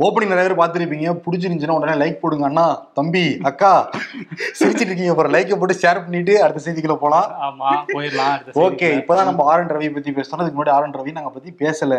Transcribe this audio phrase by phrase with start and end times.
[0.00, 1.10] Opening நிறைய பேர் பார்த்துருப்பீங்க.
[1.24, 2.64] பிடிச்சிருந்துச்சுன்னா உடனே லைக் போடுங்க அண்ணா.
[2.92, 3.70] தம்பி அக்கா
[4.58, 7.28] சிரிச்சிட்டு இருக்கீங்க அப்புறம் லைக்கை போட்டு ஷேர் பண்ணிட்டு அடுத்த செய்திக்குள்ள போலாம்.
[7.46, 8.88] ஆமா போயிடலாம் அடுத்த ஓகே.
[9.00, 11.94] இப்பதான் நம்ம ஆர் என் ரவி பத்தி பேசுறோம் அதுக்கு முன்னாடி ஆர் என் ரவி நாங்க பத்தி பேசல.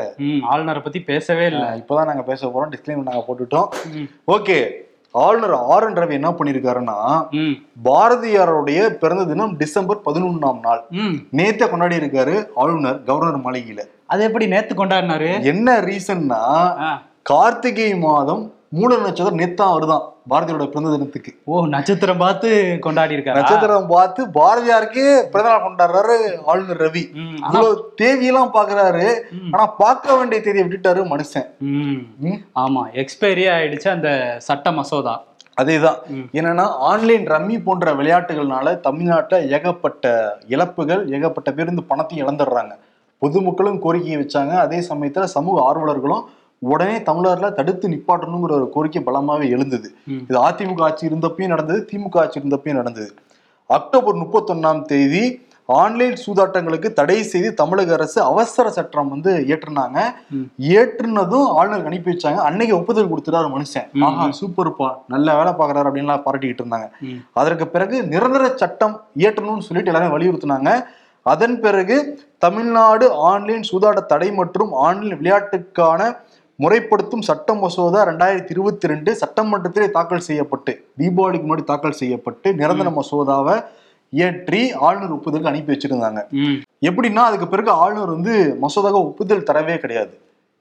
[0.51, 1.63] ஆளுநரை பத்தி பேசவே இல்ல.
[1.81, 2.73] இப்பதான் நாங்க பேச போறோம்.
[2.75, 3.69] டிஸ்கிளைமர் நாங்க போட்டுட்டோம்.
[4.27, 4.59] ஓகே
[5.15, 6.97] ஆளுநர் ஆர் என் ரவி என்ன பண்ணிருக்காருன்னா
[7.89, 10.81] பாரதியாருடைய பிறந்த தினம் டிசம்பர் பதினொன்னாம் நாள்.
[11.39, 13.83] நேத்த கொண்டாடி இருக்காரு ஆளுநர் கவர்னர் மாளிகையில.
[14.13, 15.29] அது எப்படி நேத்து கொண்டாடினாரு?
[15.51, 16.41] என்ன ரீசன்னா.
[17.29, 18.43] கார்த்திகை மாதம்
[18.77, 21.31] மூல நட்சத்திரம் நேத்தான் வருதான் பாரதியோட பிறந்த தினத்துக்கு.
[21.51, 22.49] ஓ நட்சத்திரம் பார்த்து
[22.85, 26.15] கொண்டாடி இருக்காரு நட்சத்திரம் பார்த்து பாரதியாருக்கே பிறந்தநாள் கொண்டாடுறாரு
[26.51, 27.03] ஆளுநர் ரவி.
[27.43, 27.71] இவ்வளவு
[28.01, 29.07] தேதியெல்லாம் பாக்குறாரு.
[29.53, 31.49] ஆனா பார்க்க வேண்டிய தேதியை விட்டுட்டாரு மனுஷன்.
[32.63, 34.09] ஆமா எக்ஸ்பைரி ஆயிடுச்சு அந்த
[34.47, 35.15] சட்ட மசோதா.
[35.61, 35.99] அதேதான்.
[36.39, 40.15] என்னன்னா ஆன்லைன் ரம்மி போன்ற விளையாட்டுகள்னால தமிழ்நாட்டுல ஏகப்பட்ட
[40.55, 42.73] இழப்புகள் ஏகப்பட்ட பேர் இந்த பணத்தையும் இழந்துடுறாங்க.
[43.21, 44.55] பொதுமக்களும் கோரிக்கையை வச்சாங்க.
[44.65, 46.25] அதே சமயத்துல சமூக ஆர்வலர்களும்
[46.61, 49.89] உடனே தமிழர்ல தடுத்து நிப்பாட்டணுங்கிற ஒரு கோரிக்கை பலமாவே எழுந்தது.
[50.29, 53.09] இது அதிமுக ஆட்சி இருந்தப்பயும் நடந்தது திமுக ஆட்சி இருந்தப்பயும் நடந்தது
[53.69, 55.25] அக்டோபர் முப்பத்தொன்னாம் தேதி
[55.69, 59.97] ஆன்லைன் சூதாட்டங்களுக்கு தடை செய்து தமிழக அரசு அவசர சட்டம் வந்து ஏற்றுனாங்க.
[60.77, 63.89] ஏற்றுனதும் ஆளுநருக்கு அனுப்பி வச்சாங்க அன்னைக்கு ஒப்புதல் கொடுத்துட்டாரு மனுஷன்.
[64.09, 66.87] ஆஹா சூப்பர்ப்பா நல்ல வேலை பாக்குறாரு அப்படின்லாம் பாராட்டிக்கிட்டு இருந்தாங்க.
[67.41, 70.71] அதற்கு பிறகு நிரந்தர சட்டம் இயற்றணும்னு சொல்லிட்டு எல்லாரும் வலியுறுத்தினாங்க
[71.25, 71.95] அதன் பிறகு
[72.45, 76.01] தமிழ்நாடு ஆன்லைன் சூதாட்ட தடை மற்றும் ஆன்லைன் விளையாட்டுக்கான
[76.59, 83.55] முறைப்படுத்தும் சட்ட மசோதா ரெண்டாயிரத்தி இருபத்தி ரெண்டு சட்டமன்றத்திலே தாக்கல் செய்யப்பட்டு தீபாவளிக்கு முன்னாடி தாக்கல் செய்யப்பட்டு நிரந்தர மசோதாவை
[84.13, 86.19] இயற்றி ஆளுநர் ஒப்புதலுக்கு அனுப்பி வச்சிருந்தாங்க.
[86.89, 90.13] எப்படின்னா அதுக்கு பிறகு ஆளுநர் வந்து மசோதாவை ஒப்புதல் தரவே கிடையாது.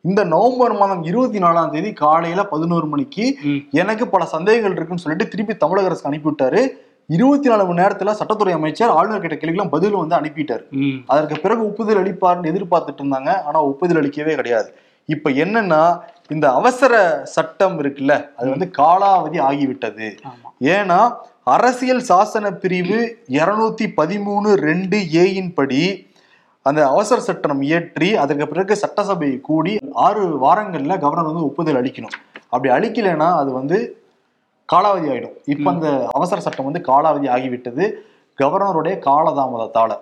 [0.04, 3.24] இந்த நவம்பர் மாதம் இருபத்தி நாலாம் தேதி காலையில பதினோரு மணிக்கு.
[3.82, 6.60] எனக்கு பல சந்தேகங்கள் இருக்குன்னு சொல்லிட்டு திருப்பி தமிழக அரசு அனுப்பிவிட்டாரு
[7.16, 10.64] இருபத்தி நாலு மணி நேரத்துல சட்டத்துறை அமைச்சர் ஆளுநர் கிட்ட கேள்விகளும் பதிலும் வந்து அனுப்பிட்டாரு.
[11.12, 13.32] அதற்கு பிறகு ஒப்புதல் அளிப்பார்னு எதிர்பார்த்துட்டு இருந்தாங்க.
[13.48, 14.70] ஆனா ஒப்புதல் அளிக்கவே கிடையாது.
[15.14, 15.82] இப்ப என்னன்னா
[16.34, 16.94] இந்த அவசர
[17.34, 20.08] சட்டம் இருக்குல்ல அது வந்து காலாவதி ஆகிவிட்டது.
[20.74, 20.98] ஏன்னா
[21.54, 22.98] அரசியல் சாசன பிரிவு
[23.38, 25.82] இருநூத்தி பதிமூணு ரெண்டு ஏயின் படி
[26.66, 29.72] அந்த அவசர சட்டம் இயற்றி அதுக்கு பிறகு சட்டசபை கூடி
[30.06, 32.16] ஆறு வாரங்கள்ல கவர்னர் வந்து ஒப்புதல் அளிக்கணும்.
[32.52, 33.78] அப்படி அளிக்கலைன்னா அது வந்து
[34.68, 35.36] காலாவதி ஆயிடும்.
[35.44, 37.84] இப்ப அந்த அவசர சட்டம் வந்து காலாவதி ஆகிவிட்டது.
[38.38, 39.92] கவர்னருடைய காலதாமதத்தால.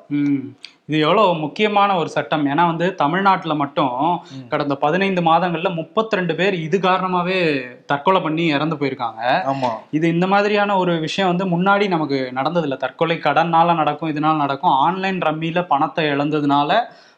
[0.88, 2.42] இது எவ்வளவு முக்கியமான ஒரு சட்டம்.
[2.46, 3.94] ஏன்னா வந்து தமிழ்நாட்டுல மட்டும்.
[4.52, 7.38] கடந்த பதினைந்து மாதங்கள்ல 32 பேர் இது காரணமாவே
[7.86, 9.22] தற்கொலை பண்ணி இறந்து போயிருக்காங்க.
[9.52, 9.70] ஆமா.
[9.90, 12.76] இது இந்த மாதிரியான ஒரு விஷயம் வந்து முன்னாடி நமக்கு நடந்ததில்ல.
[12.76, 14.76] தற்கொலை கடன்னால நடக்கும் இதனால நடக்கும்.
[14.84, 16.70] ஆன்லைன் ரம்மியில பணத்தை இழந்ததுனால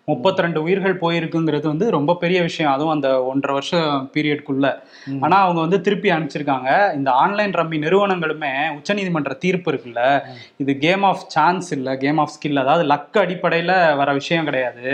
[0.08, 2.72] 32 உயிர்கள் போயிருக்குங்கிறது வந்து ரொம்ப பெரிய விஷயம்.
[2.72, 4.66] அதுவும் அந்த ஒன்றரை வருஷம் பீரியட்குள்ள.
[5.20, 6.68] ஆனா அவங்க வந்து திருப்பி அனுப்பிச்சிருக்காங்க.
[6.94, 10.02] இந்த ஆன்லைன் ரம்மி நிறுவனங்களுமே உச்சநீதிமன்ற தீர்ப்பு இருக்குல்ல.
[10.56, 14.86] இது கேம் ஆஃப் சான்ஸ் இல்ல கேம் ஆஃப் ஸ்கில் அதாவது லக் அடிப்படையில வர விஷயம் கிடையாது.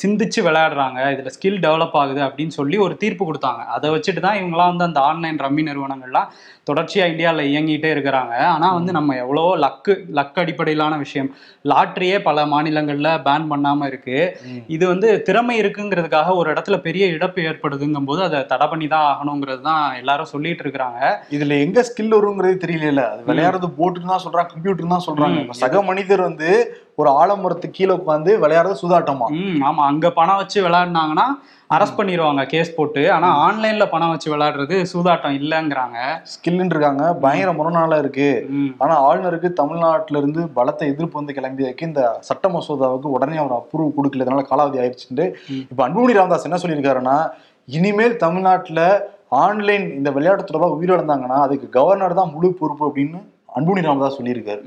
[0.00, 0.98] சிந்திச்சு விளையாடுறாங்க.
[1.14, 3.62] இதுல ஸ்கில் டெவலப் ஆகுது அப்படின்னு சொல்லி ஒரு தீர்ப்பு கொடுத்தாங்க.
[3.76, 6.30] அதை வச்சுட்டு தான் இவங்களாம் வந்து அந்த ஆன்லைன் ரம்மி நிறுவனங்கள்லாம்
[6.70, 8.34] தொடர்ச்சியா இந்தியாவில் இயங்கிட்டே இருக்கிறாங்க.
[8.50, 11.30] ஆனா வந்து நம்ம எவ்வளவோ லக்கு லக் அடிப்படையிலான விஷயம்.
[11.64, 14.18] லாட்ரியே பல மாநிலங்கள்ல பேன் பண்ணாம இருக்கு.
[14.20, 14.29] ம்.
[14.74, 19.62] இது வந்து திறமை இருக்குங்கிறதுக்காக ஒரு இடத்துல பெரிய இழப்பு ஏற்படுதுங்கும் போது அதை தடை பண்ணி தான் ஆகணுங்கிறது
[19.70, 21.00] தான் எல்லாரும் சொல்லிட்டு இருக்கிறாங்க.
[21.36, 25.58] இதுல எங்க ஸ்கில் வருங்கிறது தெரியல அது விளையாடுறது போட்டுன்னு தான் சொல்றாங்க கம்ப்யூட்டர் தான் சொல்றாங்க.
[25.62, 26.50] சக மனிதர் வந்து
[27.02, 29.28] ஒரு ஆலமரத்துக்கு கீழே உட்காந்து விளையாடுறது சூதாட்டமா?
[29.68, 29.82] ஆமா.
[29.92, 31.26] அங்க பணம் வச்சு விளையாடினாங்கன்னா
[31.70, 33.12] அரெஸ்ட் பண்ணிடுவாங்க கேஸ் போட்டு.
[33.12, 35.98] ஆனா ஆன்லைன்ல பணம் வச்சு விளையாடுறது சூதாட்டம் இல்லைங்கிறாங்க.
[36.32, 38.46] ஸ்கில்னு இருக்காங்க பயங்கர முரணால இருக்கு.
[38.48, 38.74] ம்.
[38.78, 44.24] ஆனா ஆளுநருக்கு தமிழ்நாட்டுல இருந்து பலத்த எதிர்ப்பு வந்து கிளம்பியதுக்கு இந்த சட்ட மசோதாவுக்கு உடனே அவர் அப்ரூவ் கொடுக்கல.
[44.24, 45.34] இதனால காலாவதி ஆயிடுச்சுட்டு.
[45.70, 47.30] இப்ப அன்புமணி ராமதாஸ் என்ன சொல்லியிருக்காருன்னா
[47.68, 53.18] இனிமேல் தமிழ்நாட்டுல ஆன்லைன் இந்த விளையாட்டு தொடர்பாக உயிரிழந்தாங்கன்னா அதுக்கு கவர்னர் தான் முழு பொறுப்பு அப்படின்னு
[53.56, 54.60] அன்புமணி ராமதாஸ் சொல்லியிருக்காரு.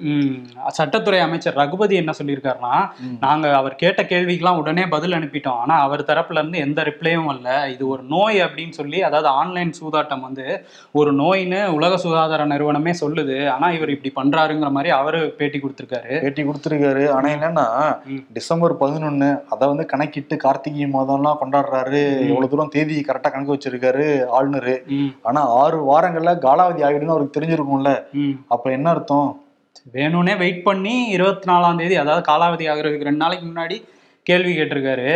[0.77, 2.89] சட்டத்துறை அமைச்சர் ரகுபதி என்ன சொல்லியிருக்காருன்னா.
[3.19, 5.47] நாங்க அவர் கேட்ட கேள்விக்கெல்லாம் உடனே பதில் அனுப்பிட்டோம்.
[5.47, 7.71] ஆனா அவர் தரப்புல இருந்து எந்த ரிப்ளையும் வரல.
[7.73, 13.49] இது ஒரு நோய் அப்படின்னு சொல்லி அதாவது ஆன்லைன் சூதாட்டம் வந்து ஒரு நோயின்னு உலக சுகாதார நிறுவனமே சொல்லுது.
[13.49, 16.21] ஆனா இவர் இப்படி பண்றாருங்கிற மாதிரி அவரு பேட்டி கொடுத்திருக்காரு.
[16.21, 17.09] பேட்டி கொடுத்துருக்காரு.
[17.09, 17.97] ஆனா என்னன்னா.
[18.33, 22.19] டிசம்பர் பதினொன்னு அதை வந்து கணக்கிட்டு கார்த்திகை மாதம்லாம் கொண்டாடுறாரு.
[22.19, 22.21] ம்.
[22.21, 24.77] எவ்வளவு தூரம் தேதி கரெக்டா கணக்கு வச்சிருக்காரு ஆளுநரு.
[25.21, 28.03] ஆனா ஆறு வாரங்கள்ல காலாவதி ஆகிடுன்னு அவருக்கு தெரிஞ்சிருக்கும்ல.
[28.47, 29.29] அப்ப என்ன அர்த்தம்?
[29.93, 33.77] வேணும்னே வெயிட் பண்ணி இருபத்தி நாலாம் தேதி அதாவது காலாவதி ஆகிறதுக்கு ரெண்டு நாளைக்கு முன்னாடி
[34.29, 35.07] கேள்வி கேட்டிருக்காரு.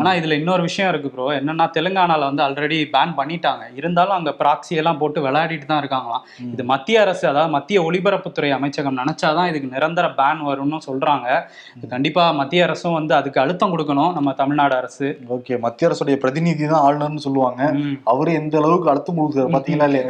[0.00, 3.64] ஆனா இதுல இன்னொரு விஷயம் இருக்கு ப்ரோ என்னன்னா தெலுங்கானால வந்து ஆல்ரெடி பேன் பண்ணிட்டாங்க.
[3.78, 6.24] இருந்தாலும் அங்க ப்ராக்சி எல்லாம் போட்டு விளையாடிட்டு தான் இருக்காங்களாம்.
[6.54, 11.28] இது மத்திய அரசு அதாவது மத்திய ஒலிபரப்புத்துறை அமைச்சகம் நினைச்சாதான் இதுக்கு நிரந்தர பேன் வரும்னு சொல்றாங்க.
[11.94, 14.12] கண்டிப்பா மத்திய அரசும் வந்து அதுக்கு அழுத்தம் கொடுக்கணும்.
[14.18, 15.08] நம்ம தமிழ்நாடு அரசு.
[15.38, 17.62] ஓகே மத்திய அரசுடைய பிரதிநிதி தான் ஆளுநர்னு சொல்லுவாங்க.
[18.14, 20.04] அவரு எந்த அளவுக்கு அழுத்தம் கொடுக்குறாரு பாத்தீங்களா இல்லையா?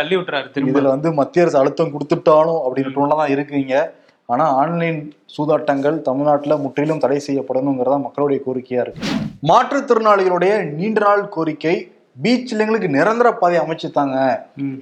[0.00, 3.74] தள்ளி விட்டுறாரு இதுல வந்து மத்திய அரசு அழுத்தம் கொடுத்துட்டாலும் அப்படின்னு டோன்ல தான் இருக்கீங்க
[4.32, 5.00] ஆனா ஆன்லைன்
[5.34, 9.02] சூதாட்டங்கள் தமிழ்நாட்டுல முற்றிலும் தடை செய்யப்படணுங்கிறதா மக்களுடைய கோரிக்கையா இருக்கு.
[9.50, 11.74] மாற்றுத்திறனாளிகளுடைய நீண்ட நாள் கோரிக்கை
[12.24, 14.16] பீச்ல எங்களுக்கு நிரந்தர பாதை அமைச்சுத்தாங்க.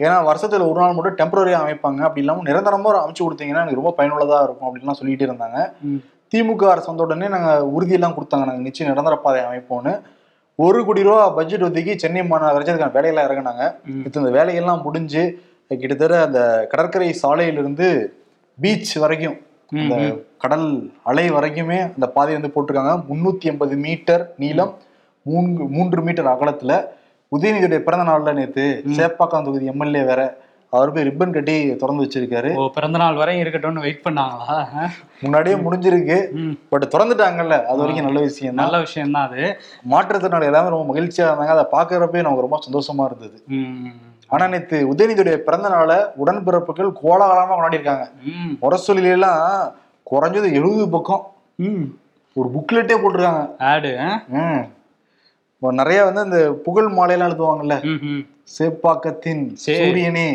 [0.04, 2.00] ஏன்னா வருஷத்துல ஒரு நாள் மட்டும் டெம்பரரியா அமைப்பாங்க.
[2.06, 5.58] அப்படி இல்லாம நிரந்தரமா ஒரு அமைச்சு கொடுத்தீங்கன்னா எனக்கு ரொம்ப பயனுள்ளதா இருக்கும் அப்படின்லாம் சொல்லிட்டு இருந்தாங்க.
[6.32, 8.46] திமுக அரசு வந்த உடனே நாங்க உறுதியெல்லாம் கொடுத்தாங்க.
[8.50, 9.94] நாங்க நிச்சயம் நிரந்தர பாதை அமைப்போம்னு.
[10.58, 13.64] ஒரு கோடி ரூபா பட்ஜெட் ஒதுக்கி சென்னை மாநகராட்சி அதுக்கான வேலையெல்லாம் இறங்குனாங்க.
[14.06, 15.22] இப்போ இந்த வேலையெல்லாம் முடிஞ்சு
[15.80, 16.40] கிட்டத்தட்ட அந்த
[16.72, 17.88] கடற்கரை சாலையிலிருந்து
[18.62, 19.38] பீச் வரைக்கும்
[19.72, 20.16] அந்த ம்.
[20.38, 20.66] கடல்
[21.02, 22.94] அலை வரைக்குமே அந்த பாதை வந்து போட்டிருக்காங்க.
[23.10, 24.72] முன்னூத்தி எண்பது மீட்டர் நீளம்
[25.26, 26.72] மூன்று மூன்று மீட்டர் அகலத்துல
[27.32, 28.64] உதயநிதியுடைய பிறந்த நாள்ல நேத்து
[28.96, 30.22] சேப்பாக்கம் தொகுதி எம்எல்ஏ வேற
[30.72, 32.50] அவர் போய் ரிப்பன் கட்டி திறந்து வச்சிருக்காரு.
[32.74, 34.56] பிறந்த நாள் வரையும் இருக்கட்டும்னு வெயிட் பண்ணாங்களா?
[35.22, 36.16] முன்னாடியே முடிஞ்சிருக்கு.
[36.68, 39.42] பட் திறந்துட்டாங்கல்ல அது வரைக்கும் நல்ல விஷயம் நல்ல விஷயம் தான் அது.
[39.90, 41.56] மாற்றுத்திறனாளி எல்லாமே ரொம்ப மகிழ்ச்சியா இருந்தாங்க.
[41.56, 43.36] அதை பாக்குறப்பே நமக்கு ரொம்ப சந்தோஷமா இருந்தது.
[44.32, 48.52] ஆனா நேத்து உதயநிதியுடைய பிறந்த நாளை உடன்பிறப்புகள் கோலாகலமா கொண்டாடி இருக்காங்க ம்.
[48.62, 49.42] முரசொலியில எல்லாம்
[50.06, 51.24] குறைஞ்சது எழுபது பக்கம்
[51.64, 51.84] ம்.
[52.36, 53.90] ஒரு புக்லெட்டே போட்டிருக்காங்க ஆடு
[55.62, 57.74] நிறைய வந்து அந்த புகழ் மாலையெல்லாம் எழுதுவாங்கல்ல.
[58.48, 59.42] சேப்பாக்கத்தின்.
[59.64, 60.26] சூரியனே.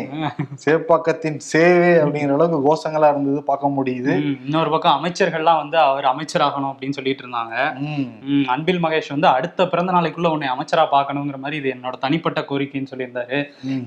[0.62, 4.12] சேப்பாக்கத்தின் சேவே அப்படிங்கிற அளவுக்கு கோஷங்களா இருந்தது பார்க்க முடியுது.
[4.46, 7.54] இன்னொரு பக்கம் அமைச்சர்கள்லாம் வந்து அவர் அமைச்சராகணும் அப்படின்னு சொல்லிட்டு இருந்தாங்க.
[8.54, 13.38] அன்பில் மகேஷ் வந்து அடுத்த பிறந்த நாளைக்குள்ள உன்னை அமைச்சரா பார்க்கணுங்கிற மாதிரி இது என்னோட தனிப்பட்ட கோரிக்கைன்னு சொல்லியிருந்தாரு.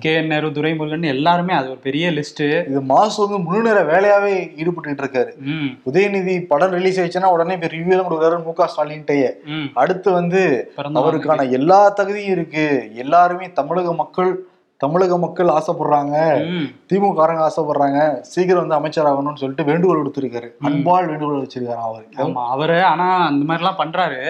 [0.06, 4.34] கே என் நேரு துரைமுருகன் எல்லாருமே அது ஒரு பெரிய லிஸ்ட் இது மாசு வந்து முழு நேர வேலையாவே
[4.62, 5.34] ஈடுபட்டு இருக்காரு.
[5.92, 9.20] உதயநிதி படம் ரிலீஸ் ஆயிடுச்சுன்னா உடனே இப்ப ரிவ்யூ எல்லாம் கொடுக்குறாரு மு க ஸ்டாலின்ட்டே
[9.84, 10.44] அடுத்து வந்து
[11.02, 12.68] அவருக்கான எல்லா தகுதியும் இருக்கு.
[13.06, 14.32] எல்லாருமே தமிழக மக்கள் மக்கள்
[14.84, 16.16] தமிழக மக்கள் ஆசைப்படுறாங்க.
[16.90, 18.00] திமுக காரங்க ஆசைப்படுறாங்க.
[18.32, 22.06] சீக்கிரம் வந்து அமைச்சராகணும்னு சொல்லிட்டு வேண்டுகோள் கொடுத்திருக்காரு அன்பால் வேண்டுகோள் வச்சிருக்காரு அவரு.
[22.24, 24.22] ஆமா அவரு ஆனா அந்த மாதிரி எல்லாம் பண்றாரு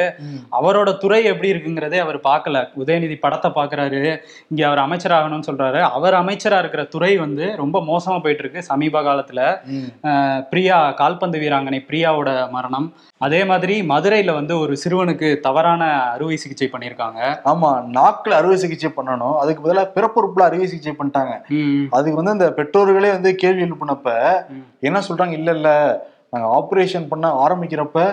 [0.59, 2.63] அவரோட துறை எப்படி இருக்குங்கிறதே அவர் பார்க்கல.
[2.81, 4.01] உதயநிதி படத்தை பாக்குறாரு
[4.51, 5.80] இங்க அவர் அமைச்சராகணும்னு சொல்றாரு.
[5.98, 9.39] அவர் அமைச்சரா இருக்கிற துறை வந்து ரொம்ப மோசமா போயிட்டு இருக்கு சமீப காலத்துல.
[10.51, 12.89] பிரியா கால்பந்து வீராங்கனை பிரியாவோட மரணம்.
[13.25, 15.81] அதே மாதிரி மதுரையில வந்து ஒரு சிறுவனுக்கு தவறான
[16.13, 17.19] அறுவை சிகிச்சை பண்ணியிருக்காங்க.
[17.51, 19.36] ஆமா நாக்குல அறுவை சிகிச்சை பண்ணணும்.
[19.42, 19.83] அதுக்கு பதிலா
[20.42, 21.34] பிறப்புறுப்புல அறுவை சிகிச்சை பண்ணிட்டாங்க
[21.90, 24.10] அதுக்கு வந்து அந்த பெற்றோர்களே வந்து கேள்வி எழுப்பினப்ப.
[24.80, 25.32] என்ன சொல்றாங்க?
[25.32, 25.70] இல்ல இல்ல.
[26.34, 28.04] நாங்க ஆபரேஷன் பண்ண ஆரம்பிக்கிறப்ப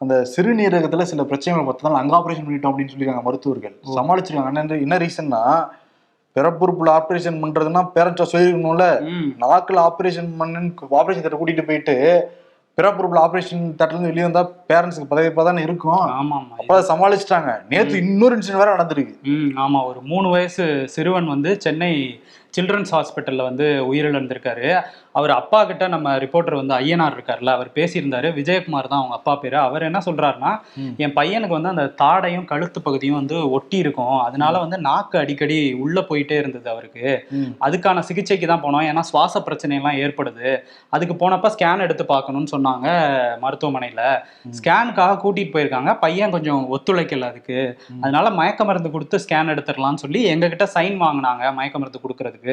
[0.00, 3.74] அந்த சிறுநீரகத்துல சில பிரச்சனைகள் பார்த்ததால அங்க ஆபரேஷன் பண்ணிட்டோம் அப்படின்னு சொல்லியிருக்காங்க மருத்துவர்கள்.
[3.98, 4.80] சமாளிச்சிருக்காங்க.
[4.86, 5.42] என்ன ரீசன்னா
[6.36, 8.86] பிறப்புறுப்புல ஆபரேஷன் பண்றதுன்னா பேரண்ட்ஸா சொல்லிருக்கணும்ல.
[9.44, 11.96] நாக்குல ஆபரேஷன் பண்ணுன்னு ஆபரேஷன் தேட்டர் கூட்டிட்டு போயிட்டு
[12.78, 16.02] பிறப்புறுப்புல ஆபரேஷன் தேட்டர்ல இருந்து வெளியே வந்தா பேரண்ட்ஸ்க்கு பதவிப்பா தானே இருக்கும்.
[16.18, 17.50] ஆமா ஆமா அப்ப அதை சமாளிச்சிட்டாங்க.
[17.68, 19.14] நேத்து இன்னொரு இன்சிடென்ட் வேற நடந்திருக்கு.
[19.22, 21.92] ம் ஆமா ஒரு மூணு வயசு சிறுவன் வந்து சென்னை
[22.56, 24.68] சில்ட்ரன்ஸ் ஹாஸ்பிட்டல்ல வந்து உயிரிழந்திருக்காரு.
[25.12, 28.28] அவர் அப்பா கிட்ட நம்ம ரிப்போர்ட்டர் வந்து ஐயனார் இருக்கார்ல அவர் பேசியிருந்தாரு.
[28.38, 29.56] விஜயகுமார் தான் அவங்க அப்பா பேரு.
[29.58, 30.50] அவர் என்ன சொல்றாருன்னா.
[31.04, 34.18] என் பையனுக்கு வந்து அந்த தாடையும் கழுத்து பகுதியும் வந்து ஒட்டி இருக்கும்.
[34.26, 37.06] அதனால வந்து நாக்கு அடிக்கடி உள்ள போயிட்டே இருந்தது அவருக்கு.
[37.66, 38.84] அதுக்கான சிகிச்சைக்கு தான் போனோம்.
[38.90, 40.50] ஏன்னா சுவாச பிரச்சனை எல்லாம் ஏற்படுது.
[40.96, 42.86] அதுக்கு போனப்ப ஸ்கேன் எடுத்து பார்க்கணும்னு சொன்னாங்க
[43.44, 44.02] மருத்துவமனையில.
[44.58, 45.92] ஸ்கேனுக்காக கூட்டிட்டு போயிருக்காங்க.
[46.04, 47.58] பையன் கொஞ்சம் ஒத்துழைக்கல அதுக்கு.
[48.02, 51.54] அதனால மயக்க மருந்து கொடுத்து ஸ்கேன் எடுத்துடலாம்னு சொல்லி எங்ககிட்ட சைன் வாங்கினாங்க.
[51.60, 52.45] மயக்க மருந்து கொடுக்கறதுக்கு.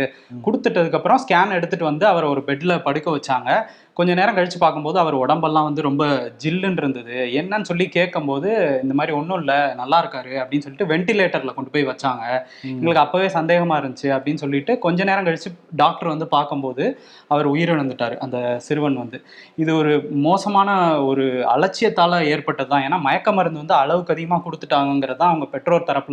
[0.45, 3.50] கொடுத்துட்டதுக்கு அப்புறம் ஸ்கேன் எடுத்துட்டு வந்து அவர் ஒரு பெட்ல படுக்க வச்சாங்க.
[3.94, 6.04] கொஞ்ச நேரம் கழிச்சு பார்க்கும்போது அவர் உடம்பெல்லாம் வந்து ரொம்ப
[6.44, 11.72] ஜில்லுன்னு இருந்தது என்னன்னு சொல்லி கேட்கும்போது இந்த மாதிரி ஒன்றும் இல்லை நல்லா இருக்காரு அப்படின்னு சொல்லிட்டு வென்டிலேட்டர்ல கொண்டு
[11.72, 12.24] போய் வச்சாங்க.
[12.62, 18.60] எங்களுக்கு அப்பவே சந்தேகமா இருந்துச்சு அப்படின்னு சொல்லிட்டு கொஞ்ச நேரம் கழிச்சு டாக்டர் வந்து பார்க்கும்போது அவர் உயிரிழந்துட்டாரு அந்த
[18.60, 19.22] சிறுவன் வந்து.
[19.56, 20.69] இது ஒரு மோசமான
[21.04, 22.84] ஒரு அலட்சியத்தால ஏற்பட்டது தான்.
[22.84, 26.12] ஏன்னா மயக்க மருந்து வந்து அளவுக்கு அதிகமா கொடுத்துட்டாங்கிறது தான் அவங்க பெற்றோர் தரப்புல.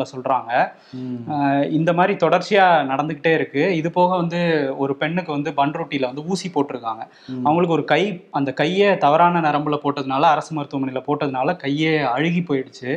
[1.28, 3.76] ஆஹ் இந்த மாதிரி தொடர்ச்சியா நடந்துகிட்டே இருக்கு.
[3.76, 4.40] இது போக வந்து
[4.78, 7.02] ஒரு பெண்ணுக்கு வந்து பன்ருட்டியில வந்து ஊசி போட்டிருக்காங்க.
[7.28, 7.44] ம்.
[7.70, 8.02] அவங்களுக்கு ஒரு கை
[8.38, 12.90] அந்த கையை தவறான நரம்புல போட்டதுனால அரசு மருத்துவமனையில போட்டதுனால கையே அழுகி போயிடுச்சு.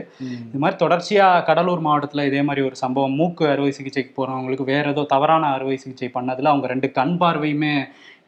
[0.50, 3.18] இது மாதிரி தொடர்ச்சியா கடலூர் மாவட்டத்துல இதே மாதிரி ஒரு சம்பவம்.
[3.20, 7.74] மூக்கு அறுவை சிகிச்சைக்கு போறவங்களுக்கு வேற ஏதோ தவறான அறுவை சிகிச்சை பண்ணதுல அவங்க ரெண்டு கண் பார்வையுமே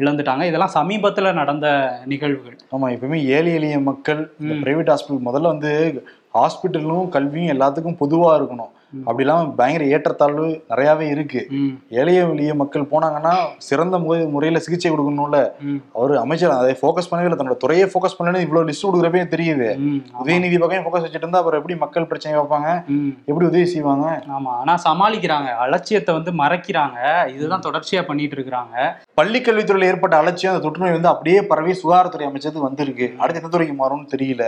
[0.04, 0.44] இழந்துட்டாங்க.
[0.50, 1.68] இதெல்லாம் சமீபத்துல நடந்த
[2.12, 2.58] நிகழ்வுகள்.
[2.76, 4.22] ஆமா எப்பவுமே ஏழை எளிய மக்கள்
[4.64, 5.72] பிரைவேட் ஹாஸ்பிட்டல் முதல்ல வந்து
[6.38, 8.72] ஹாஸ்பிட்டலும் கல்வியும் எல்லாத்துக்கும் பொதுவா இருக்கணும்.
[9.00, 11.48] அப்படி இல்லாம பயங்கர ஏற்றத்தாழ்வு நிறையவே இருக்கு.
[11.90, 15.52] எளிய எளிய மக்கள் போனாங்கன்னா சிறந்த முறை- முறையில சிகிச்சை கொடுக்கணும்ல.
[15.94, 17.38] அவர் அமைச்சர் அதை ஃபோக்கஸ் பண்ணவே இல்லை.
[17.38, 19.78] தன்னோட துறையை ஃபோக்கஸ் பண்ணலன்னு இவ்வளவு லிஸ்ட் கொடுக்குறப்பே தெரியுது.
[20.24, 22.86] உதயநிதி பக்கம் ஃபோக்கஸ் வச்சுட்டு இருந்தா அப்புறம் எப்படி மக்கள் பிரச்சனை வைப்பாங்க.
[23.26, 24.24] எப்படி உதவி செய்வாங்க?
[24.28, 24.48] ஆமா.
[24.48, 25.46] ஆனா சமாளிக்கிறாங்க.
[25.46, 27.28] அலட்சியத்தை வந்து மறைக்கிறாங்க.
[27.28, 28.92] இதுதான் தொடர்ச்சியா பண்ணிட்டு இருக்கிறாங்க.
[29.14, 33.14] பள்ளி கல்வித்துறையில ஏற்பட்ட அலட்சியம் அந்த தொற்று நோய் வந்து அப்படியே பரவி சுகாதாரத்துறை அமைச்சது வந்திருக்கு.
[33.18, 34.44] அடுத்து எந்த துறைக்கு மாறும்னு தெரியல.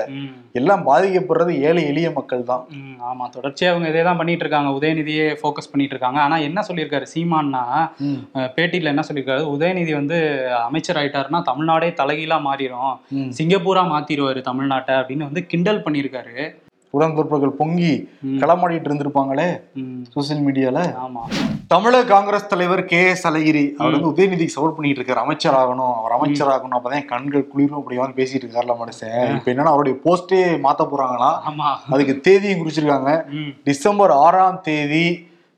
[0.52, 2.66] எல்லாம் பாதிக்கப்படுறது ஏழை எளிய மக்கள் தான்.
[3.00, 3.30] ஆமா.
[3.36, 7.64] தொடர்ச்சியா அவங்க இதே தான் பண்ணிட்டு இருக்காங்க உதயநிதியே ஃபோக்கஸ் பண்ணிட்டு இருக்காங்க ஆனா என்ன சொல்லியிருக்காரு சீமான்னா
[8.58, 9.44] பேட்டியில என்ன சொல்லியிருக்காரு?
[9.56, 10.18] உதயநிதி வந்து
[10.68, 12.96] அமைச்சர் ஆயிட்டாருன்னா தமிழ்நாடே தலைகீழா மாறிடும்.
[13.40, 16.38] சிங்கப்பூரா மாத்திருவாரு தமிழ்நாட்டை அப்படின்னு வந்து கிண்டல் பண்ணியிருக்காரு.
[16.96, 17.94] உடன்பிறப்புகள் பொங்கி.
[18.42, 19.48] களமாடிட்டு இருந்திருப்பாங்களே?
[20.14, 20.80] சோசியல் மீடியால?
[21.06, 21.22] ஆமா.
[21.74, 25.24] தமிழக காங்கிரஸ் தலைவர் கே எஸ் அழகிரி அவர் வந்து உதயநிதிக்கு சப்போர்ட் பண்ணிட்டு இருக்காரு.
[25.26, 29.34] அமைச்சர் ஆகணும் அவர் அமைச்சர் ஆகணும் அப்பதான் கண்கள் குளிரும் அப்படி வந்து பேசிட்டு இருக்காருல மனுஷன்.
[29.38, 31.32] இப்ப என்னன்னா அவருடைய போஸ்டே மாத்த போறாங்களா
[31.96, 33.12] அதுக்கு தேதியும் குறிச்சிருக்காங்க.
[33.64, 35.06] டிசம்பர் ஆறாம் தேதி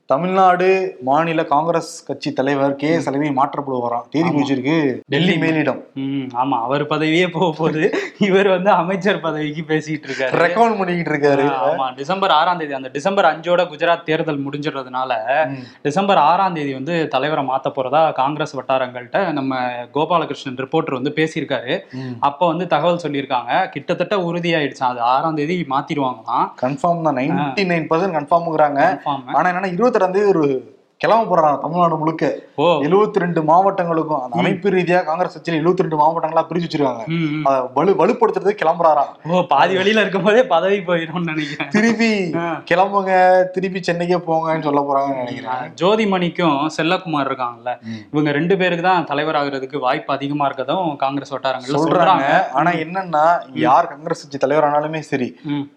[0.09, 4.01] தமிழ்நாடு மாநில காங்கிரஸ் கட்சி தலைவர் கே எஸ் அழகிரி மாற்றப்படுவாராம்.
[4.09, 5.81] தேதி குறிச்சிருக்கு டெல்லி மேலிடம்.
[6.35, 6.57] ஆமா.
[6.61, 7.91] அவர் பதவியே போக போகுது.
[8.19, 10.31] இவர் வந்து அமைச்சர் பதவிக்கு பேசிட்டு இருக்காரு.
[10.43, 11.45] ரெக்கமெண்ட் பண்ணிக்கிட்டு இருக்காரு.
[11.69, 11.95] ஆமா.
[11.95, 15.11] டிசம்பர் ஆறாம் தேதி அந்த டிசம்பர் அஞ்சோட குஜராத் தேர்தல் முடிஞ்சிடுறதுனால.
[15.81, 19.61] டிசம்பர் ஆறாம் தேதி வந்து தலைவரை மாத்த போறதா காங்கிரஸ் வட்டாரங்கள்ட்ட நம்ம
[19.93, 21.79] கோபாலகிருஷ்ணன் ரிப்போர்ட்டர் வந்து பேசியிருக்காரு.
[22.19, 23.69] அப்ப வந்து தகவல் சொல்லியிருக்காங்க.
[23.69, 27.15] கிட்டத்தட்ட உறுதியாயிடுச்சான் அது ஆறாம் தேதி மாத்திருவாங்களாம் கன்ஃபார்ம் தான்.
[27.15, 29.33] நைன்டி நைன் பர்சன்ட் கன்ஃபார்ம்ங்கிறாங்க Confirm.
[29.33, 32.23] ஆனா என்னன்னா இருபத்தி தேதி ஒரு கிளம்ப போறாங்க தமிழ்நாடு முழுக்க.
[32.85, 37.03] எழுபத்தி ரெண்டு மாவட்டங்களுக்கும் அந்த அமைப்பு ரீதியா காங்கிரஸ் கட்சியில எழுபத்தி ரெண்டு மாவட்டங்களா பிரிச்சு வச்சிருக்காங்க.
[37.49, 41.69] அதை வலு வலுப்படுத்துறதுக்கு கிளம்புறாராம் ஓ பாதி வெளியில இருக்கும் போதே பதவி போயிடும்னு நினைக்கிறேன்.
[41.75, 42.09] திருப்பி.
[42.71, 43.13] கிளம்புங்க
[43.53, 45.71] திருப்பி சென்னைக்கே போங்கன்னு சொல்ல போறாங்கன்னு நினைக்கிறேன்.
[45.81, 47.75] ஜோதிமணிக்கும் செல்லக்குமார் இருக்காங்கல்ல.
[48.11, 52.27] இவங்க ரெண்டு பேருக்கு தான் தலைவர் ஆகுறதுக்கு வாய்ப்பு அதிகமா இருக்கதும் காங்கிரஸ் வட்டாரங்கள்ல சொல்றாங்க.
[52.59, 53.23] ஆனா என்னன்னா
[53.67, 55.29] யார் காங்கிரஸ் கட்சி தலைவர் ஆனாலுமே சரி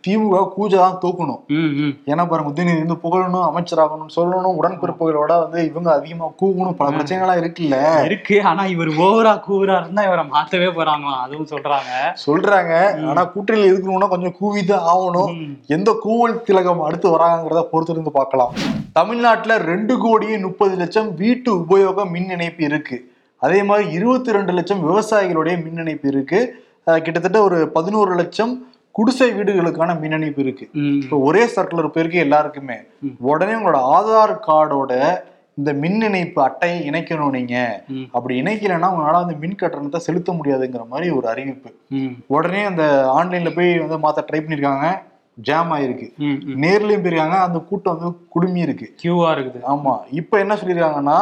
[0.09, 1.41] திமுக கூஜை தான் தூக்கணும்.
[2.11, 4.61] ஏன்னா பாருங்க உதயநிதி வந்து புகழணும் அமைச்சராகணும் சொல்லணும்
[5.13, 6.73] உடன்பிறப்புகளோட வந்து இவங்க அதிகமா கூவணும்.
[6.73, 8.05] பல பிரச்சனைகளா இருக்குல்ல.
[8.05, 8.43] இருக்கு.
[8.43, 11.23] ஆனா இவர் ஓவரா கூவரா இருந்தா இவரை மாத்தவே போறாங்களாம்.
[11.23, 11.93] அதுவும் சொல்றாங்க.
[12.27, 13.07] சொல்றாங்க.
[13.07, 15.57] ஆனா கூட்டணியில் இருக்கணும்னா கொஞ்சம் கூவிதான் ஆகணும்.
[15.67, 18.55] எந்த கூவல் திலகம் அடுத்து வராங்கிறத பொறுத்திருந்து பார்க்கலாம்.
[18.93, 23.11] தமிழ்நாட்டுல ரெண்டு கோடியே முப்பது லட்சம் வீட்டு உபயோக மின் இணைப்பு இருக்கு.
[23.39, 26.65] அதே மாதிரி இருபத்தி ரெண்டு லட்சம் விவசாயிகளுடைய மின் இணைப்பு இருக்கு.
[26.85, 30.65] கிட்டத்தட்ட ஒரு பதினோரு லட்சம் குடிசை வீடுகளுக்கான மின் இணைப்பு இருக்கு
[31.03, 32.77] இப்போ ஒரே சர்க்குலர் பேருக்கு எல்லாருக்குமே.
[33.19, 34.93] உடனே உங்களோட ஆதார் கார்டோட
[35.55, 37.55] இந்த மின் இணைப்பு அட்டையை இணைக்கணும் நீங்க.
[38.13, 41.71] அப்படி இணைக்கலைன்னா உங்களால வந்து மின் கட்டணத்தை செலுத்த முடியாதுங்கிற மாதிரி ஒரு அறிவிப்பு.
[42.27, 42.85] உடனே அந்த
[43.19, 44.87] ஆன்லைன்ல போய் வந்து மாத்த ட்ரை பண்ணிருக்காங்க.
[45.39, 46.09] ஜாம் ஆயிருக்கு.
[46.65, 47.39] நேர்லயும் போயிருக்காங்க.
[47.47, 48.87] அந்த கூட்டம் வந்து குடுமி இருக்கு.
[48.97, 49.61] கியூவா இருக்குது.
[49.75, 49.95] ஆமா.
[50.11, 51.19] இப்ப என்ன சொல்லியிருக்காங்கன்னா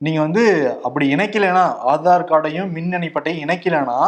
[0.00, 0.44] நீங்க வந்து
[0.82, 3.98] அப்படி இணைக்கலைன்னா ஆதார் கார்டையும் மின் இணைப்பட்டையும் இணைக்கலைன்னா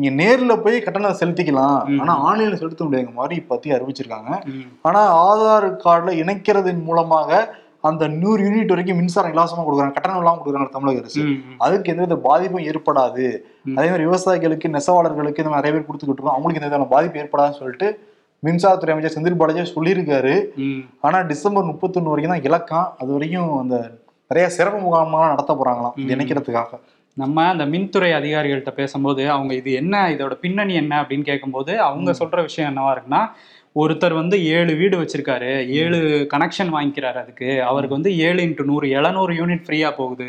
[0.00, 1.80] நீங்க நேர்ல போய் கட்டணம் செலுத்திக்கலாம்.
[2.02, 4.30] ஆனா ஆன்லைன்ல செலுத்த முடியாத மாதிரி பத்தி அறிவிச்சிருக்காங்க.
[4.88, 7.40] ஆனா ஆதார் கார்டுல இணைக்கிறதன் மூலமாக
[7.88, 9.94] அந்த நூறு யூனிட் வரைக்கும் மின்சாரம் இலவசமா கொடுக்குறாங்க.
[9.96, 11.22] கட்டணம் இல்லாம கொடுக்குறாங்க தமிழக அரசு.
[11.64, 13.26] அதுக்கு எந்தவித பாதிப்பும் ஏற்படாது.
[13.76, 16.36] அதே மாதிரி விவசாயிகளுக்கு நெசவாளர்களுக்கு இந்த நிறைய பேர் கொடுத்துக்கிட்டு இருக்கோம்.
[16.36, 17.88] அவங்களுக்கு எந்த விதமான பாதிப்பு ஏற்படாதுன்னு சொல்லிட்டு
[18.42, 20.34] மின்சாரத்துறை அமைச்சர் செந்தில் பாலாஜி சொல்லியிருக்காரு.
[21.06, 23.76] ஆனா டிசம்பர் முப்பத்தொன்னு வரைக்கும் தான் இலக்கம் அது வரைக்கும் அந்த
[24.30, 25.96] நிறைய சிறப்பு முகாம்லாம் நடத்த போறாங்களாம்.
[26.14, 26.72] இணைக்கிறதுக்காக.
[27.16, 29.94] நம்ம அந்த மின்துறை அதிகாரிகள்கிட்ட பேசும்போது அவங்க இது என்ன?
[30.10, 30.92] இதோட பின்னணி என்ன?
[31.02, 33.22] அப்படின்னு கேட்கும்போது அவங்க சொல்ற விஷயம் என்னவா இருக்குன்னா
[33.76, 35.50] ஒருத்தர் வந்து ஏழு வீடு வச்சிருக்காரு.
[35.80, 35.98] ஏழு
[36.32, 37.62] கனெக்ஷன் வாங்கிக்கிறாரு அதுக்கு.
[37.62, 40.28] அவருக்கு வந்து ஏழு இன்ட்டு நூறு எழுநூறு யூனிட் ஃப்ரீயா போகுது.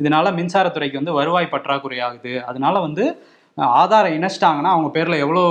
[0.00, 2.44] இதனால மின்சாரத்துறைக்கு வந்து வருவாய் பற்றாக்குறை ஆகுது.
[2.44, 3.04] அதனால வந்து
[3.78, 5.42] ஆதாரம் இணைச்சிட்டாங்கன்னா அவங்க பேர்ல எவ்வளோ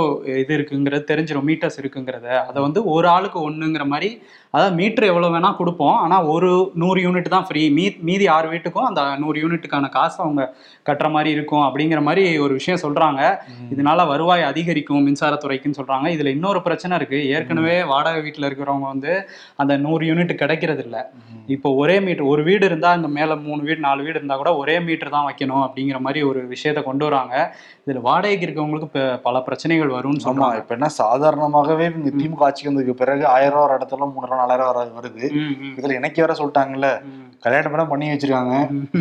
[0.42, 2.28] இது இருக்குங்கிறது தெரிஞ்சிடும் மீட்டர்ஸ் இருக்குங்கிறத.
[2.48, 4.08] அதை வந்து ஒரு ஆளுக்கு ஒண்ணுங்கிற மாதிரி
[4.52, 5.96] அதாவது மீட்டர் எவ்வளோ வேணா கொடுப்போம்.
[5.96, 10.54] ஆனால் ஒரு நூறு யூனிட் தான் ஃப்ரீ மீ மீதி ஆறு வீட்டுக்கும் அந்த நூறு யூனிட்டுக்கான காசு அவங்க
[10.86, 13.36] கட்டுற மாதிரி இருக்கும் அப்படிங்கிற மாதிரி ஒரு விஷயம் சொல்றாங்க.
[13.74, 16.06] இதனால வருவாய் அதிகரிக்கும் மின்சாரத்துறைக்குன்னு சொல்றாங்க.
[16.06, 17.28] இதுல இன்னொரு பிரச்சனை இருக்கு.
[17.28, 21.12] ஏற்கனவே வாடகை வீட்டில் இருக்கிறவங்க வந்து அந்த நூறு யூனிட் கிடைக்கிறது இல்ல.
[21.46, 24.80] இப்போ ஒரே மீட்டர் ஒரு வீடு இருந்தா இந்த மேல மூணு வீடு நாலு வீடு இருந்தா கூட ஒரே
[24.80, 27.56] மீட்டர் தான் வைக்கணும் அப்படிங்கிற மாதிரி ஒரு விஷயத்த கொண்டு வராங்க.
[27.86, 30.56] இதுல வாடகைக்கு இருக்கவங்களுக்கு ப- பல பிரச்சனைகள் வரும்னு சொல்றாங்க.
[30.56, 35.28] இப்ப என்ன சாதாரணமாகவே திமுக ஆட்சிக்கு வந்ததுக்கு பிறகு ஆயிரம் ரூபா இடத்துல மூணாயிரம் நாலாயிரம் வர- வருது.
[35.76, 37.04] இதுல இணைக்க வர சொல்லிட்டாங்கல்ல.
[37.44, 38.54] கல்யாணம் எல்லாம் பண்ணி வச்சிருக்காங்க.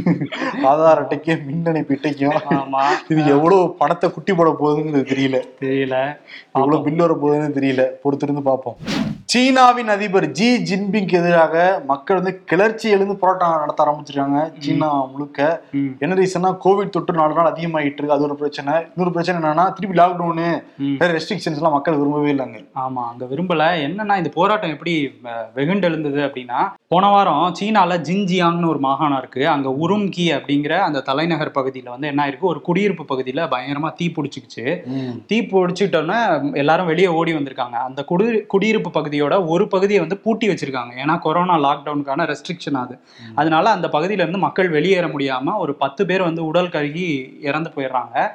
[0.70, 2.84] ஆதார் அட்டைக்கும் மின் இணைப்பு இட்டைக்கும் ஆமா.
[3.08, 5.40] இது எவ்வளவு பணத்தை குட்டி போட போகுதுங்கிறது தெரியல.
[5.64, 5.96] தெரியல.
[6.54, 7.86] எவ்வளவு பில் வர போகுதுன்னு தெரியல.
[8.04, 8.78] பொறுத்திருந்து பார்ப்போம்.
[9.34, 11.56] சீனாவின் அதிபர் ஜி ஜின்பிங்க்கு எதிராக
[11.86, 14.40] மக்கள் வந்து கிளர்ச்சி எழுந்து போராட்டம் நடத்த ஆரம்பிச்சிருக்காங்க.
[14.60, 15.40] சீனா முழுக்க.
[16.00, 18.12] என்ன ரீசன்னா கோவிட் தொற்று நாலு நாள் அதிகமாயிட்டு இருக்கு.
[18.12, 18.74] அது ஒரு பிரச்சனை.
[18.96, 20.50] இன்னொரு பிரச்சனை என்னன்னா திருப்பி லாக்டவுனு
[21.16, 23.70] ரெஸ்ட்ரிக்ஷன்ஸ் எல்லாம் மக்கள் விரும்பவே இல்லைங்க ஆமா அங்க விரும்பல.
[23.88, 24.96] என்னன்னா இந்த போராட்டம் எப்படி
[25.54, 28.00] வெகுண்டு எழுந்தது அப்படின்னா போன வாரம் சீனால
[28.32, 29.48] ஜின்ஜியாங்னு ஒரு மாகாணம் இருக்கு.
[29.48, 34.66] அங்க உரும்கி அப்படிங்கிற அந்த தலைநகர் பகுதியில வந்து என்ன இருக்கு ஒரு குடியிருப்பு பகுதியில பயங்கரமா தீ பிடிச்சிக்கிச்சு.
[35.26, 36.20] தீ பிடிச்சிட்டோன்னே
[36.56, 37.78] எல்லாரும் வெளியே ஓடி வந்திருக்காங்க.
[37.90, 40.94] அந்த குடி குடியிருப்பு பகுதியோட ஒரு பகுதியை வந்து பூட்டி வச்சிருக்காங்க.
[41.06, 42.98] ஏன்னா கொரோனா லாக்டவுனுக்கான ரெஸ்ட்ரிக்ஷன் அது.
[43.36, 47.08] அதனால அந்த பகுதியில இருந்து மக்கள் வெளியேற முடியாம ஒரு பத்து பேர் வந்து உடல் கருகி
[47.42, 48.30] இறந்து போயிடுறாங்க.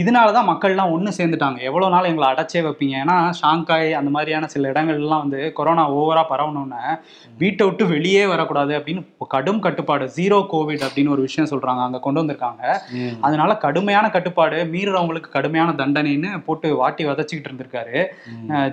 [0.00, 1.58] இதனால தான் மக்கள்லாம் ஒன்று சேர்ந்துட்டாங்க.
[1.68, 2.94] எவ்வளோ நாள் எங்களை அடைச்சே வைப்பீங்க?
[3.02, 6.82] ஏன்னா ஷாங்காய் அந்த மாதிரியான சில இடங்கள்லாம் வந்து கொரோனா ஓவராக பரவணுன்னே
[7.42, 9.02] வீட்டை விட்டு வெளியே வரக்கூடாது அப்படின்னு
[9.34, 10.04] கடும் கட்டுப்பாடு.
[10.16, 11.82] ஜீரோ கோவிட் அப்படின்னு ஒரு விஷயம் சொல்றாங்க.
[11.86, 12.62] அங்கே கொண்டு வந்திருக்காங்க.
[13.26, 17.98] அதனால கடுமையான கட்டுப்பாடு மீறுறவங்களுக்கு கடுமையான தண்டனைன்னு போட்டு வாட்டி வதச்சிக்கிட்டு இருந்திருக்காரு.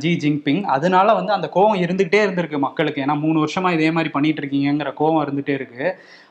[0.04, 0.62] Xi Jinping.
[0.76, 3.04] அதனால வந்து அந்த கோவம் இருந்துகிட்டே இருந்திருக்கு மக்களுக்கு.
[3.06, 5.86] ஏன்னா மூணு வருஷமா இதே மாதிரி பண்ணிட்டு இருக்கீங்கங்கிற கோவம் இருந்துட்டே இருக்கு.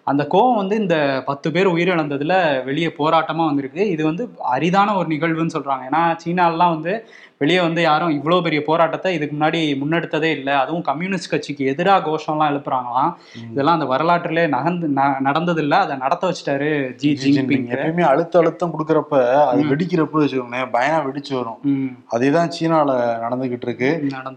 [0.06, 0.96] அந்த கோவம் வந்து இந்த
[1.26, 2.34] பத்து பேர் உயிரிழந்ததுல
[2.64, 3.82] வெளியே போராட்டமா வந்திருக்கு.
[3.90, 5.84] இது வந்து அரிதான ஒரு நிகழ்வுன்னு சொல்றாங்க.
[5.90, 6.94] ஏன்னா சீனாலலாம் வந்து
[7.42, 10.52] வெளியே வந்து யாரும் இவ்வளோ பெரிய போராட்டத்தை இதுக்கு முன்னாடி முன்னெடுத்ததே இல்லை.
[10.54, 13.12] அதுவும் கம்யூனிஸ்ட் கட்சிக்கு எதிராக கோஷம்லாம் எழுப்புறாங்களாம்.
[13.52, 14.88] இதெல்லாம் அந்த வரலாற்றிலே நகர்ந்து
[15.28, 15.78] நடந்ததில்ல.
[15.84, 16.68] அதை நடத்த வச்சிட்டாரு
[17.02, 17.66] ஜி ஜின்பிங்.
[17.76, 21.58] எப்பயுமே அழுத்த அழுத்தம் கொடுக்கறப்ப அது வெடிக்கிறப்ப வச்சுக்கோங்களேன் பயனா வெடிச்சு வரும்.
[21.72, 23.90] ம், அதேதான் சீனால நடந்துகிட்டு இருக்கு.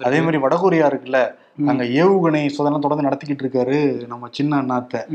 [0.10, 1.22] அதே மாதிரி வடகொரியா இருக்குல்ல
[1.58, 5.06] அங்க ஏவுகணை சோதனை தொடர்ந்து நடத்திக்கிட்டு இருக்காரு நம்ம சின்ன அண்ணாத்த.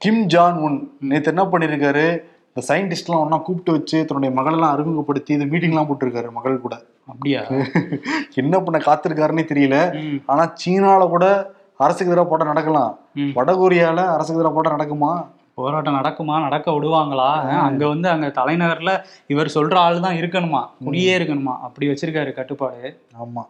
[0.00, 2.06] கிம் ஜான் உன் நேத்து என்ன பண்ணிருக்காரு?
[2.48, 6.74] இந்த சயின்டிஸ்ட்லாம் ஒண்ணா கூப்பிட்டு வச்சு தன்னுடைய மகளெல்லாம் அறிமுகப்படுத்தி இந்த மீட்டிங்லாம் போட்டிருக்காரு மகள் கூட.
[7.06, 7.40] அப்படியா?
[8.34, 9.78] என்ன பண்ண காத்திருக்காருன்னே தெரியல.
[10.26, 12.92] ஆனா சீனால கூட அரசுக்கு எதிராக போட்டா நடக்கலாம்.
[13.34, 15.24] வடகொரியால அரசுக்கு எதிராக போட்டா நடக்குமா?
[15.54, 16.40] போராட்டம் நடக்குமா?
[16.40, 17.28] நடக்க விடுவாங்களா?
[17.58, 21.58] அங்க வந்து அங்க தலைநகர்ல இவர் சொல்ற ஆள் தான் இருக்கணுமா குடியே இருக்கணுமா?
[21.60, 22.98] அப்படி வச்சிருக்காரு கட்டுப்பாடு.
[23.18, 23.44] ஆமா.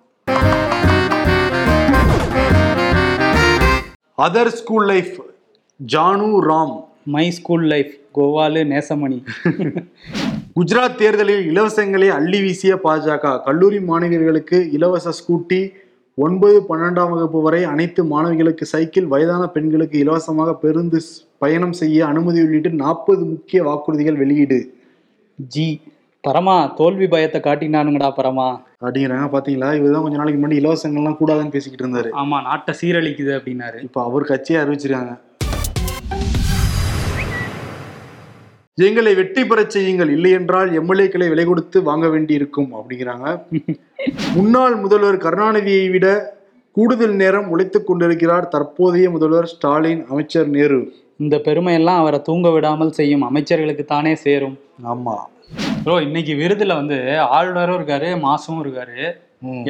[4.18, 5.14] Other school life
[5.80, 6.74] Janu Ram
[7.14, 9.16] my school life Govalu Nesamani
[10.56, 13.32] Gujarat தேர்தலில் இலவசங்களை அள்ளி வீசிய பாஜக.
[13.46, 15.58] கல்லூரி மாணவியர்களுக்கு இலவச ஸ்கூட்டி
[16.18, 21.00] ஒன்பது பன்னெண்டாம் வகுப்பு வரை அனைத்து மாணவிகளுக்கு சைக்கிள் வயதான பெண்களுக்கு இலவசமாக பேருந்து
[21.44, 24.60] பயணம் செய்ய அனுமதி உள்ளிட்டு நாற்பது முக்கிய வாக்குறுதிகள் வெளியீடு.
[25.38, 25.68] ஜி
[26.28, 28.62] பரமா தோல்வி பயத்தை காட்டினானுங்கடா பரமா.
[28.80, 29.74] அப்படிங்கிறாங்க பாத்தீங்களா?
[29.76, 32.08] இவர்தான் கொஞ்ச நாளைக்கு முன்னாடி இலவசங்கள்லாம் கூடாதுன்னு பேசிக்கிட்டு இருந்தாரு.
[32.16, 33.82] ஆமா நாட்டை சீரழிக்குது அப்படின்னாரு.
[33.82, 35.18] இப்ப அவர் கட்சியை அறிவிச்சிருக்காங்க.
[38.74, 40.10] எங்களை வெற்றி பெறச் செய்யுங்கள்.
[40.10, 43.42] இல்லை என்றால் எம்எல்ஏக்களை விலை கொடுத்து வாங்க வேண்டியிருக்கும் அப்படிங்கிறாங்க.
[44.34, 46.36] முன்னாள் முதல்வர் கருணாநிதியை விட
[46.72, 50.92] கூடுதல் நேரம் உழைத்துக் கொண்டிருக்கிறார் தற்போதைய முதல்வர் ஸ்டாலின் அமைச்சர் நேரு.
[51.16, 53.22] இந்த பெருமையெல்லாம் அவரை தூங்க விடாமல் செய்யும்.
[53.22, 54.58] அமைச்சர்களுக்கு தானே சேரும்.
[54.88, 55.14] ஆமா.
[55.84, 56.96] ப்ரோ இன்னைக்கு விருதுல வந்து
[57.36, 58.98] ஆளுநரும் இருக்காரு மாசும் இருக்காரு.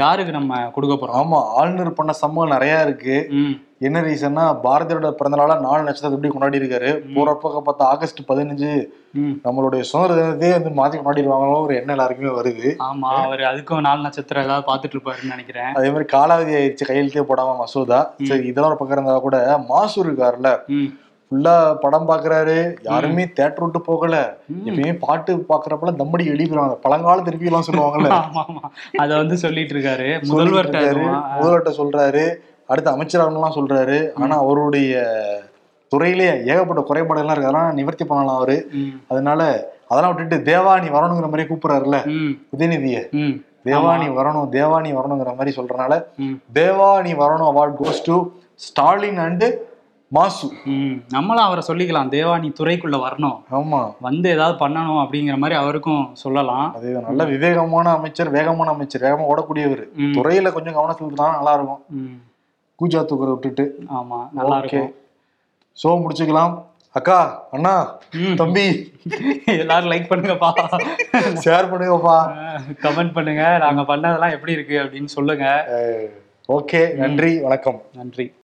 [0.01, 1.17] யாருக்கு நம்ம கொடுக்க போறோம்?
[1.21, 3.17] ஆமா ஆளுநர் பண்ண சம்பவம் நிறைய இருக்கு.
[3.87, 6.91] என்ன ரீசன்னா பாரதியோட பிறந்த நாளா நாலு நட்சத்திரத்தை எப்படி கொண்டாடி இருக்காரு?
[7.17, 8.71] போற பக்கம் பார்த்தா ஆகஸ்ட் பதினஞ்சு
[9.47, 12.71] நம்மளுடைய சுதந்திர தினத்தையே வந்து மாத்தி கொண்டாடிடுவாங்களோ ஒரு எண்ணம் எல்லாருக்குமே வருது.
[12.89, 15.73] ஆமா அவர் அதுக்கும் நாலு நட்சத்திரம் ஏதாவது பார்த்துட்டு இருப்பாருன்னு நினைக்கிறேன்.
[15.79, 18.01] அதே மாதிரி காலாவதி ஆயிடுச்சு கையெழுத்தே போடாம மசோதா.
[18.31, 19.41] சரி இதெல்லாம் ஒரு பக்கம் இருந்தா கூட
[19.73, 20.53] மாசூர் இருக்காருல்ல.
[21.35, 22.57] ஃபுல்லா படம் பாக்குறாரு.
[22.83, 24.17] யாருமே தேட்டர் விட்டு போகல.
[24.67, 28.11] எப்பயுமே பாட்டு பாக்குறப்பெல்லாம் தம்மடி எழுதிடுவாங்க பழங்கால திருப்பி எல்லாம் சொல்லுவாங்கல்ல
[28.99, 30.09] அத வந்து சொல்லிட்டு இருக்காரு.
[30.31, 30.83] முதல்வர்கிட்ட
[31.35, 32.25] முதல்வர்கிட்ட சொல்றாரு.
[32.69, 33.97] அடுத்து அமைச்சரவங்கலாம் சொல்றாரு.
[34.17, 34.93] ஆனா அவருடைய
[35.93, 37.51] துறையிலே ஏகப்பட்ட குறைபாடுகள்லாம் இருக்கு.
[37.51, 38.57] அதெல்லாம் நிவர்த்தி பண்ணலாம் அவரு.
[39.09, 39.41] அதனால
[39.89, 41.99] அதெல்லாம் விட்டுட்டு தேவானி வரணுங்கிற மாதிரி கூப்பிடுறாருல்ல.
[42.53, 43.01] உதயநிதிய.
[43.21, 48.17] ம், தேவானி வரணும் தேவானி வரணுங்கிற மாதிரி சொல்றனால ம், தேவானி வரணும் award goes to
[48.61, 49.47] Stalin and
[50.17, 50.53] மாசு.
[51.11, 52.09] நம்மளும் அவரை சொல்லிக்கலாம்.
[52.09, 53.39] தேவானி துறைக்குள்ள வரணும்.
[53.51, 53.95] ஆமா.
[54.01, 56.75] வந்து ஏதாவது பண்ணணும் அப்படிங்கிற மாதிரி அவருக்கும் சொல்லலாம்.
[56.75, 59.83] அது நல்ல விவேகமான அமைச்சர் வேகமான அமைச்சர் வேகமா ஓடக்கூடியவர்.
[59.99, 61.83] துறையில கொஞ்சம் கவனம் செலுத்தினா நல்லா இருக்கும்.
[62.83, 63.79] கூஜா தூக்கரை விட்டுட்டு.
[63.95, 64.95] ஆமா நல்லா இருக்கும்.
[65.83, 66.63] ஷோ முடிச்சுக்கலாம்.
[66.93, 67.99] அக்கா அண்ணா.
[68.37, 68.93] தம்பி.
[69.47, 70.51] எல்லாரும் லைக் பண்ணுங்கப்பா.
[71.45, 72.19] ஷேர் பண்ணுங்கப்பா.
[72.83, 73.59] கமெண்ட் பண்ணுங்க.
[73.59, 75.47] நாங்க பண்ணதெல்லாம் எப்படி இருக்கு அப்படின்னு சொல்லுங்க.
[76.49, 76.95] ஓகே.
[76.95, 77.41] நன்றி.
[77.41, 77.83] வணக்கம்.
[77.95, 78.35] நன்றி.